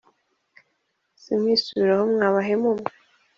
[1.23, 2.87] nimwisubireho, mwa bahemu mwe;